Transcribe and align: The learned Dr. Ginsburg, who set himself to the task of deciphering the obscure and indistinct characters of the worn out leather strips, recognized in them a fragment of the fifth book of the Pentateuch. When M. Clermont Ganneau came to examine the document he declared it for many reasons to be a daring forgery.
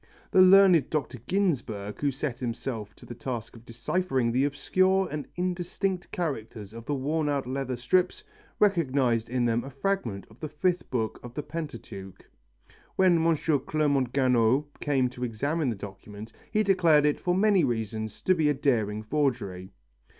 The 0.31 0.41
learned 0.41 0.89
Dr. 0.89 1.19
Ginsburg, 1.27 2.01
who 2.01 2.09
set 2.09 2.39
himself 2.39 2.95
to 2.95 3.05
the 3.05 3.13
task 3.13 3.55
of 3.55 3.67
deciphering 3.67 4.31
the 4.31 4.45
obscure 4.45 5.07
and 5.11 5.27
indistinct 5.35 6.11
characters 6.11 6.73
of 6.73 6.85
the 6.85 6.95
worn 6.95 7.29
out 7.29 7.45
leather 7.45 7.75
strips, 7.75 8.23
recognized 8.57 9.29
in 9.29 9.45
them 9.45 9.63
a 9.63 9.69
fragment 9.69 10.25
of 10.31 10.39
the 10.39 10.49
fifth 10.49 10.89
book 10.89 11.19
of 11.21 11.35
the 11.35 11.43
Pentateuch. 11.43 12.27
When 12.95 13.23
M. 13.23 13.37
Clermont 13.67 14.11
Ganneau 14.11 14.65
came 14.79 15.07
to 15.09 15.23
examine 15.23 15.69
the 15.69 15.75
document 15.75 16.33
he 16.49 16.63
declared 16.63 17.05
it 17.05 17.19
for 17.19 17.35
many 17.37 17.63
reasons 17.63 18.23
to 18.23 18.33
be 18.33 18.49
a 18.49 18.55
daring 18.55 19.03
forgery. 19.03 19.71